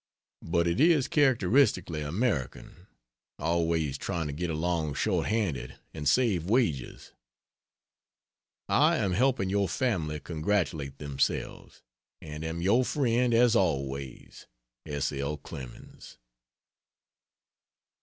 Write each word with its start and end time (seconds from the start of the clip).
But 0.41 0.65
it 0.65 0.79
is 0.79 1.07
characteristically 1.07 2.01
American 2.01 2.87
always 3.37 3.99
trying 3.99 4.25
to 4.25 4.33
get 4.33 4.49
along 4.49 4.95
short 4.95 5.27
handed 5.27 5.75
and 5.93 6.09
save 6.09 6.45
wages. 6.49 7.11
I 8.67 8.95
am 8.97 9.11
helping 9.13 9.51
your 9.51 9.69
family 9.69 10.19
congratulate 10.19 10.97
themselves, 10.97 11.83
and 12.19 12.43
am 12.43 12.63
your 12.63 12.83
friend 12.83 13.31
as 13.31 13.55
always. 13.55 14.47
S. 14.87 15.11
L. 15.11 15.37
CLEMENS. 15.37 16.17